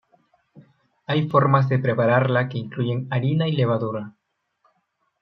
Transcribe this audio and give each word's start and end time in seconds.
Hay 1.05 1.29
formas 1.29 1.69
de 1.69 1.77
prepararla 1.77 2.49
que 2.49 2.57
incluyen 2.57 3.05
harina 3.11 3.47
y 3.47 3.51
levadura. 3.51 4.15